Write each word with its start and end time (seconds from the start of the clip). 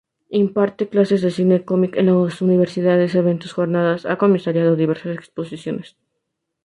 Imparte 0.43 0.83
clases 0.93 1.21
de 1.21 1.29
cine 1.37 1.55
y 1.57 1.63
cómic 1.69 1.95
en 2.01 2.09
universidades, 2.49 3.13
eventos, 3.13 3.53
jornadas... 3.53 4.07
Ha 4.07 4.17
comisariado 4.17 4.75
diversas 4.75 5.15
exposiciones. 5.15 5.95